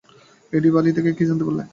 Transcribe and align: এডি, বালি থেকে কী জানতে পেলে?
এডি, 0.53 0.69
বালি 0.71 0.91
থেকে 0.97 1.09
কী 1.17 1.23
জানতে 1.29 1.43
পেলে? 1.47 1.63